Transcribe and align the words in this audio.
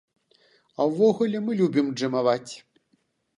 А 0.79 0.87
ўвогуле 0.91 1.41
мы 1.49 1.59
любім 1.61 1.93
джэмаваць. 1.93 2.51